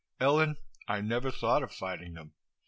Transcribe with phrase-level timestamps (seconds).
[0.19, 0.55] "Ellen,
[0.87, 2.33] I never thought of fighting them.